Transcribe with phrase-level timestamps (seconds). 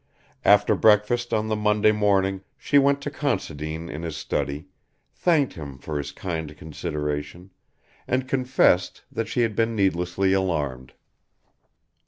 [0.43, 4.65] After breakfast on the Monday morning she went to Considine in his study,
[5.13, 7.51] thanked him for his kind consideration,
[8.07, 10.93] and confessed that she had been needlessly alarmed.